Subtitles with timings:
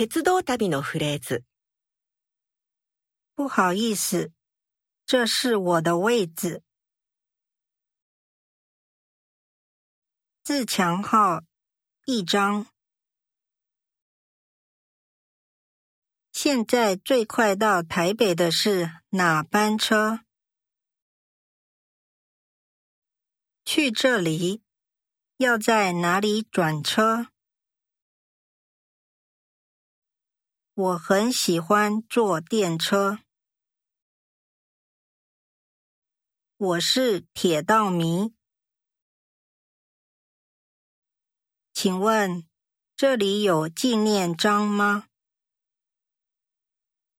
[0.00, 1.44] 鉄道旅のフレーズ。
[3.34, 4.32] 不好意思，
[5.04, 6.62] 这是我的位子。
[10.42, 11.42] 自强号
[12.04, 12.66] 一张。
[16.32, 20.20] 现在最快到台北的是哪班车？
[23.64, 24.62] 去这里
[25.38, 27.28] 要在哪里转车？
[30.73, 33.19] 我很喜欢坐电车。
[36.55, 38.33] 我是铁道迷。
[41.73, 42.47] 请问
[42.95, 45.10] 这里有纪念章吗？